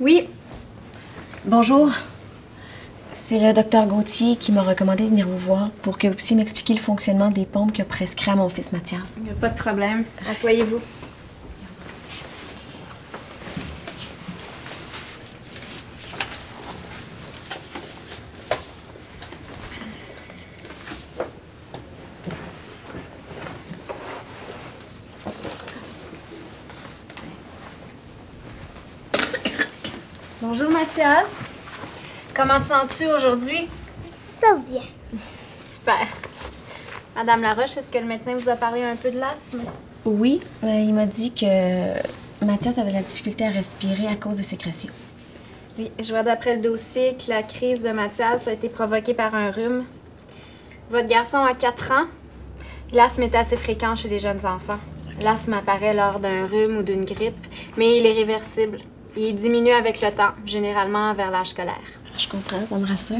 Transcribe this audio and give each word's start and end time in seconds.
Oui, 0.00 0.26
Bonjour. 1.44 1.90
C'est 3.12 3.38
le 3.38 3.52
docteur 3.52 3.86
Gauthier 3.86 4.36
qui 4.36 4.50
m'a 4.50 4.62
recommandé 4.62 5.04
de 5.04 5.10
venir 5.10 5.28
vous 5.28 5.36
voir 5.36 5.70
pour 5.82 5.98
que 5.98 6.06
vous 6.08 6.14
puissiez 6.14 6.36
m'expliquer 6.36 6.72
le 6.72 6.80
fonctionnement 6.80 7.30
des 7.30 7.44
pompes 7.44 7.72
a 7.82 7.84
prescrit 7.84 8.30
à 8.30 8.36
mon 8.36 8.48
fils 8.48 8.72
Mathias. 8.72 9.16
il 9.18 9.24
n'y 9.24 9.30
a 9.30 9.34
pas 9.34 9.50
de 9.50 9.58
problème. 9.58 10.04
Asseyez-vous. 10.28 10.80
Bonjour 30.42 30.70
Mathias. 30.70 31.28
Comment 32.34 32.60
te 32.60 32.64
sens-tu 32.64 33.06
aujourd'hui? 33.06 33.68
Ça 34.14 34.54
bien. 34.54 34.80
Super. 35.70 36.06
Madame 37.14 37.42
Laroche, 37.42 37.76
est-ce 37.76 37.90
que 37.90 37.98
le 37.98 38.06
médecin 38.06 38.34
vous 38.34 38.48
a 38.48 38.56
parlé 38.56 38.82
un 38.82 38.96
peu 38.96 39.10
de 39.10 39.18
l'asthme? 39.18 39.60
Oui, 40.06 40.40
mais 40.62 40.86
il 40.86 40.94
m'a 40.94 41.04
dit 41.04 41.34
que 41.34 41.44
Mathias 42.42 42.78
avait 42.78 42.88
de 42.88 42.94
la 42.94 43.02
difficulté 43.02 43.44
à 43.44 43.50
respirer 43.50 44.06
à 44.06 44.16
cause 44.16 44.38
des 44.38 44.42
sécrétions. 44.42 44.88
Oui, 45.78 45.90
je 45.98 46.08
vois 46.08 46.22
d'après 46.22 46.56
le 46.56 46.62
dossier 46.62 47.18
que 47.18 47.28
la 47.28 47.42
crise 47.42 47.82
de 47.82 47.90
Mathias 47.90 48.48
a 48.48 48.52
été 48.52 48.70
provoquée 48.70 49.12
par 49.12 49.34
un 49.34 49.50
rhume. 49.50 49.84
Votre 50.88 51.08
garçon 51.08 51.44
a 51.44 51.52
4 51.52 51.92
ans. 51.92 52.06
L'asthme 52.94 53.24
est 53.24 53.36
assez 53.36 53.58
fréquent 53.58 53.94
chez 53.94 54.08
les 54.08 54.18
jeunes 54.18 54.46
enfants. 54.46 54.80
L'asthme 55.20 55.52
apparaît 55.52 55.92
lors 55.92 56.18
d'un 56.18 56.46
rhume 56.46 56.78
ou 56.78 56.82
d'une 56.82 57.04
grippe, 57.04 57.46
mais 57.76 57.98
il 57.98 58.06
est 58.06 58.14
réversible. 58.14 58.78
Il 59.16 59.34
diminue 59.34 59.72
avec 59.72 60.00
le 60.00 60.10
temps, 60.10 60.32
généralement 60.44 61.12
vers 61.14 61.30
l'âge 61.30 61.48
scolaire. 61.48 61.74
Je 62.16 62.28
comprends, 62.28 62.66
ça 62.66 62.78
me 62.78 62.86
rassure. 62.86 63.18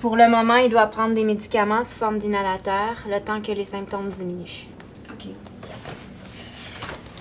Pour 0.00 0.16
le 0.16 0.28
moment, 0.30 0.56
il 0.56 0.70
doit 0.70 0.86
prendre 0.86 1.14
des 1.14 1.24
médicaments 1.24 1.82
sous 1.82 1.96
forme 1.96 2.18
d'inhalateur, 2.18 2.94
le 3.08 3.18
temps 3.20 3.40
que 3.40 3.50
les 3.50 3.64
symptômes 3.64 4.10
diminuent. 4.10 4.68
OK. 5.10 5.26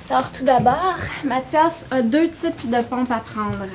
Alors, 0.09 0.31
tout 0.31 0.45
d'abord, 0.45 0.97
Mathias 1.23 1.85
a 1.89 2.01
deux 2.01 2.29
types 2.29 2.69
de 2.69 2.81
pompes 2.83 3.11
à 3.11 3.19
prendre. 3.19 3.65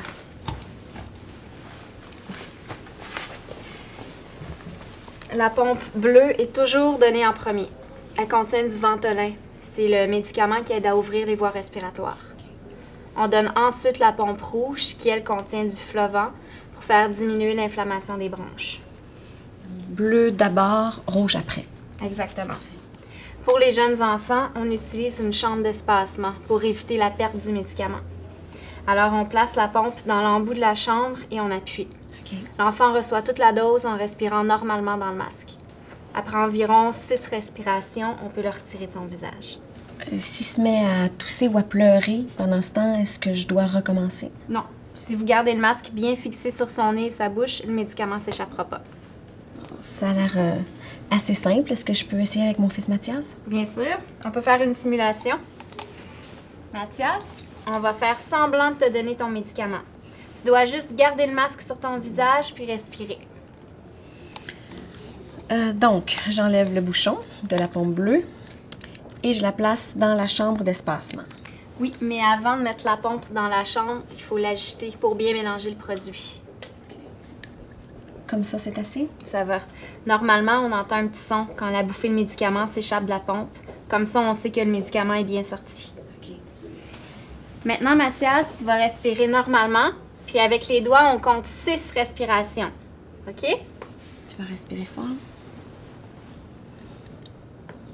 La 5.35 5.51
pompe 5.51 5.83
bleue 5.95 6.41
est 6.41 6.55
toujours 6.55 6.99
donnée 6.99 7.27
en 7.27 7.33
premier. 7.33 7.69
Elle 8.17 8.29
contient 8.29 8.65
du 8.65 8.77
Ventolin. 8.77 9.33
C'est 9.63 9.89
le 9.89 10.07
médicament 10.07 10.63
qui 10.63 10.75
aide 10.75 10.87
à 10.87 10.97
ouvrir 10.97 11.27
les 11.27 11.35
voies 11.35 11.51
respiratoires. 11.51 12.19
On 13.17 13.29
donne 13.29 13.53
ensuite 13.57 13.99
la 13.99 14.13
pompe 14.13 14.41
rouge, 14.41 14.97
qui 14.97 15.09
elle 15.09 15.25
contient 15.25 15.65
du 15.65 15.77
Flovent, 15.77 16.33
pour 16.75 16.85
faire 16.85 17.09
diminuer 17.11 17.55
l'inflammation 17.55 18.17
des 18.17 18.29
bronches. 18.29 18.81
Bleu 19.89 20.31
d'abord, 20.31 21.03
rouge 21.07 21.37
après. 21.37 21.65
Exactement. 22.03 22.55
Pour 23.45 23.59
les 23.59 23.73
jeunes 23.73 24.03
enfants, 24.03 24.49
on 24.55 24.71
utilise 24.71 25.19
une 25.19 25.33
chambre 25.33 25.63
d'espacement 25.63 26.33
pour 26.47 26.63
éviter 26.63 26.97
la 26.97 27.11
perte 27.11 27.37
du 27.37 27.53
médicament. 27.53 28.01
Alors, 28.87 29.13
on 29.13 29.25
place 29.25 29.57
la 29.57 29.69
pompe 29.69 30.01
dans 30.07 30.21
l'embout 30.21 30.55
de 30.55 30.61
la 30.61 30.75
chambre 30.75 31.19
et 31.31 31.41
on 31.41 31.51
appuie. 31.51 31.89
L'enfant 32.59 32.93
reçoit 32.93 33.23
toute 33.23 33.39
la 33.39 33.53
dose 33.53 33.85
en 33.85 33.97
respirant 33.97 34.45
normalement 34.45 34.97
dans 34.97 35.11
le 35.11 35.17
masque. 35.17 35.51
Après 36.15 36.37
environ 36.37 36.93
six 36.93 37.27
respirations, 37.27 38.17
on 38.25 38.29
peut 38.29 38.43
le 38.43 38.51
retirer 38.51 38.87
de 38.87 38.93
son 38.93 39.05
visage. 39.05 39.59
Euh, 40.11 40.17
S'il 40.17 40.47
se 40.47 40.61
met 40.61 40.85
à 40.85 41.09
tousser 41.09 41.49
ou 41.49 41.59
à 41.59 41.63
pleurer 41.63 42.25
pendant 42.37 42.63
ce 42.63 42.73
temps, 42.73 42.99
est-ce 42.99 43.19
que 43.19 43.33
je 43.33 43.47
dois 43.47 43.67
recommencer? 43.67 44.31
Non. 44.49 44.63
Si 44.95 45.15
vous 45.15 45.25
gardez 45.25 45.55
le 45.55 45.61
masque 45.61 45.91
bien 45.93 46.15
fixé 46.17 46.51
sur 46.51 46.69
son 46.69 46.93
nez 46.93 47.07
et 47.07 47.11
sa 47.11 47.29
bouche, 47.29 47.63
le 47.65 47.73
médicament 47.73 48.19
s'échappera 48.19 48.65
pas. 48.65 48.83
Ça 49.79 50.11
a 50.11 50.13
l'air 50.13 50.33
euh, 50.37 50.55
assez 51.11 51.35
simple. 51.35 51.73
Est-ce 51.73 51.85
que 51.85 51.95
je 51.95 52.05
peux 52.05 52.21
essayer 52.21 52.45
avec 52.45 52.59
mon 52.59 52.69
fils 52.69 52.89
Mathias? 52.89 53.37
Bien 53.47 53.65
sûr. 53.65 53.99
On 54.25 54.31
peut 54.31 54.43
faire 54.43 54.61
une 54.61 54.75
simulation. 54.75 55.37
Mathias, 56.73 57.35
on 57.67 57.81
va 57.81 57.93
faire 57.95 58.21
semblant 58.21 58.71
de 58.73 58.77
te 58.77 58.93
donner 58.93 59.17
ton 59.17 59.29
médicament. 59.29 59.81
Tu 60.39 60.47
dois 60.47 60.65
juste 60.67 60.95
garder 60.95 61.27
le 61.27 61.35
masque 61.35 61.63
sur 61.63 61.79
ton 61.79 61.99
visage 61.99 62.53
puis 62.55 62.65
respirer. 62.67 63.19
Euh, 65.51 65.73
donc, 65.73 66.17
j'enlève 66.31 66.73
le 66.75 66.81
bouchon 66.81 67.19
de 67.49 67.57
la 67.57 67.69
pompe 67.69 67.93
bleue 67.95 68.23
et 69.23 69.33
je 69.33 69.43
la 69.43 69.53
place 69.53 69.97
dans 69.97 70.15
la 70.15 70.27
chambre 70.27 70.65
d'espacement. 70.65 71.23
Oui, 71.81 71.93
mais 72.01 72.21
avant 72.21 72.57
de 72.57 72.63
mettre 72.63 72.85
la 72.85 72.97
pompe 72.97 73.33
dans 73.33 73.49
la 73.49 73.65
chambre, 73.65 74.03
il 74.13 74.21
faut 74.21 74.39
l'agiter 74.39 74.93
pour 75.01 75.15
bien 75.15 75.33
mélanger 75.33 75.71
le 75.71 75.77
produit. 75.77 76.41
Comme 78.27 78.45
ça, 78.45 78.59
c'est 78.59 78.79
assez? 78.79 79.09
Ça 79.25 79.45
va. 79.45 79.61
Normalement, 80.07 80.61
on 80.61 80.73
entend 80.73 80.97
un 80.97 81.09
petit 81.09 81.21
son 81.21 81.47
quand 81.57 81.71
la 81.71 81.83
bouffée 81.83 82.09
de 82.09 82.15
médicament 82.15 82.67
s'échappe 82.67 83.05
de 83.05 83.11
la 83.11 83.21
pompe. 83.21 83.51
Comme 83.89 84.07
ça, 84.07 84.21
on 84.21 84.33
sait 84.33 84.51
que 84.51 84.61
le 84.61 84.71
médicament 84.71 85.15
est 85.15 85.25
bien 85.25 85.43
sorti. 85.43 85.93
OK. 86.17 86.31
Maintenant, 87.65 87.95
Mathias, 87.95 88.51
tu 88.57 88.65
vas 88.65 88.77
respirer 88.77 89.27
normalement. 89.27 89.91
Puis 90.27 90.39
avec 90.39 90.67
les 90.69 90.81
doigts, 90.81 91.13
on 91.13 91.19
compte 91.19 91.45
six 91.45 91.91
respirations. 91.91 92.71
OK? 93.29 93.45
Tu 94.29 94.37
vas 94.39 94.45
respirer 94.49 94.87
fort. 94.87 95.05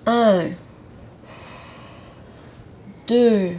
Un. 0.07 0.51
Deux. 3.09 3.53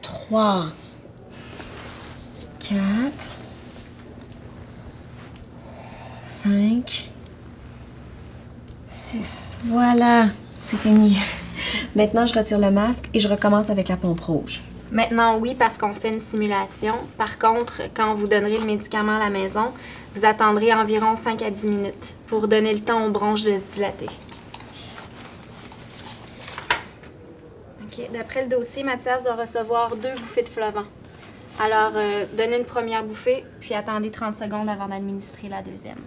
Trois. 0.00 0.68
Quatre. 2.58 3.28
Cinq. 6.24 7.10
Six. 8.88 9.58
Voilà. 9.66 10.28
C'est 10.64 10.78
fini. 10.78 11.18
Maintenant, 11.94 12.24
je 12.24 12.32
retire 12.32 12.58
le 12.58 12.70
masque 12.70 13.10
et 13.12 13.20
je 13.20 13.28
recommence 13.28 13.68
avec 13.68 13.88
la 13.88 13.98
pompe 13.98 14.20
rouge. 14.20 14.62
Maintenant, 14.90 15.36
oui, 15.38 15.54
parce 15.54 15.76
qu'on 15.76 15.92
fait 15.92 16.08
une 16.08 16.20
simulation. 16.20 16.94
Par 17.18 17.38
contre, 17.38 17.82
quand 17.94 18.14
vous 18.14 18.26
donnerez 18.26 18.56
le 18.56 18.64
médicament 18.64 19.16
à 19.16 19.18
la 19.18 19.30
maison, 19.30 19.72
vous 20.14 20.24
attendrez 20.24 20.72
environ 20.72 21.16
5 21.16 21.42
à 21.42 21.50
10 21.50 21.66
minutes 21.66 22.14
pour 22.28 22.48
donner 22.48 22.72
le 22.72 22.80
temps 22.80 23.04
aux 23.04 23.10
bronches 23.10 23.44
de 23.44 23.58
se 23.58 23.74
dilater. 23.74 24.08
OK. 27.84 27.99
D'après 28.12 28.42
le 28.42 28.48
dossier, 28.48 28.82
Mathias 28.82 29.22
doit 29.22 29.36
recevoir 29.36 29.94
deux 29.96 30.12
bouffées 30.14 30.42
de 30.42 30.48
Flovent. 30.48 30.84
Alors, 31.60 31.92
euh, 31.94 32.24
donnez 32.36 32.58
une 32.58 32.64
première 32.64 33.04
bouffée, 33.04 33.44
puis 33.60 33.74
attendez 33.74 34.10
30 34.10 34.34
secondes 34.34 34.68
avant 34.68 34.88
d'administrer 34.88 35.48
la 35.48 35.62
deuxième. 35.62 35.98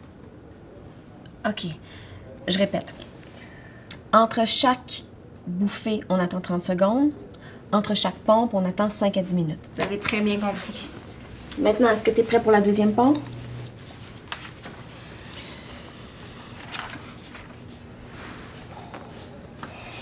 OK. 1.47 1.66
Je 2.47 2.58
répète. 2.58 2.94
Entre 4.12 4.46
chaque 4.46 5.03
bouffée, 5.47 6.02
on 6.09 6.19
attend 6.19 6.42
30 6.42 6.63
secondes. 6.63 7.12
Entre 7.72 7.96
chaque 7.96 8.16
pompe, 8.16 8.53
on 8.53 8.66
attend 8.66 8.90
5 8.90 9.16
à 9.18 9.22
10 9.22 9.36
minutes. 9.36 9.69
Vous 9.75 9.81
avez 9.81 9.97
très 9.97 10.22
bien 10.22 10.40
compris. 10.40 10.90
Maintenant, 11.59 11.90
est-ce 11.90 12.03
que 12.03 12.12
tu 12.12 12.22
es 12.22 12.24
prêt 12.24 12.42
pour 12.42 12.52
la 12.52 12.62
deuxième 12.62 12.94
pompe? 12.94 13.19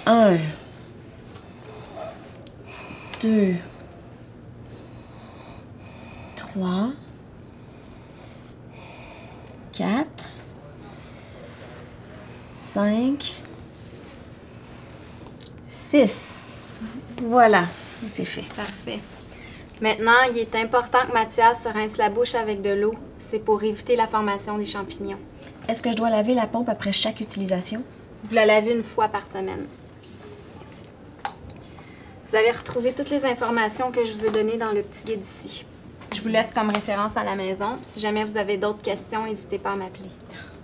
Un. 0.05 0.37
Deux. 3.21 3.53
Trois. 6.35 6.89
Quatre. 9.71 10.29
Cinq. 12.51 13.37
Six. 15.67 16.81
Voilà, 17.21 17.65
c'est 18.07 18.25
fait. 18.25 18.45
Parfait. 18.55 18.99
Maintenant, 19.81 20.23
il 20.31 20.39
est 20.39 20.55
important 20.55 20.99
que 21.07 21.13
Mathias 21.13 21.63
se 21.63 21.69
rince 21.69 21.97
la 21.97 22.09
bouche 22.09 22.33
avec 22.33 22.61
de 22.61 22.71
l'eau. 22.71 22.95
C'est 23.19 23.39
pour 23.39 23.61
éviter 23.61 23.95
la 23.95 24.07
formation 24.07 24.57
des 24.57 24.65
champignons. 24.65 25.19
Est-ce 25.67 25.83
que 25.83 25.91
je 25.91 25.95
dois 25.95 26.09
laver 26.09 26.33
la 26.33 26.47
pompe 26.47 26.69
après 26.69 26.91
chaque 26.91 27.19
utilisation? 27.19 27.83
Vous 28.23 28.33
la 28.33 28.45
lavez 28.45 28.73
une 28.73 28.83
fois 28.83 29.09
par 29.09 29.27
semaine. 29.27 29.67
Vous 32.31 32.37
allez 32.37 32.51
retrouver 32.51 32.93
toutes 32.93 33.09
les 33.09 33.25
informations 33.25 33.91
que 33.91 34.05
je 34.05 34.13
vous 34.13 34.25
ai 34.25 34.29
données 34.29 34.55
dans 34.55 34.71
le 34.71 34.83
petit 34.83 35.03
guide 35.03 35.21
ici. 35.21 35.65
Je 36.15 36.21
vous 36.21 36.29
laisse 36.29 36.53
comme 36.53 36.69
référence 36.69 37.17
à 37.17 37.25
la 37.25 37.35
maison. 37.35 37.77
Si 37.83 37.99
jamais 37.99 38.23
vous 38.23 38.37
avez 38.37 38.55
d'autres 38.55 38.81
questions, 38.81 39.25
n'hésitez 39.25 39.57
pas 39.59 39.73
à 39.73 39.75
m'appeler. 39.75 40.09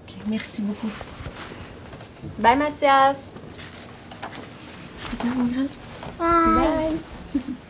Ok, 0.07 0.15
merci 0.27 0.61
beaucoup. 0.61 0.89
Bye 2.39 2.57
Mathias! 2.57 3.31
C'était 4.95 5.21
bien, 5.25 5.33
mon 5.35 5.43
grand? 5.43 5.67
Bye. 6.17 6.93
Bye! 7.35 7.41